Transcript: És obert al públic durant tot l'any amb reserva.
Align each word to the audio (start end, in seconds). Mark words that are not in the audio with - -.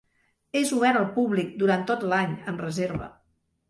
És 0.61 0.71
obert 0.77 0.99
al 1.03 1.05
públic 1.19 1.53
durant 1.67 1.87
tot 1.93 2.09
l'any 2.11 2.37
amb 2.53 2.69
reserva. 2.69 3.17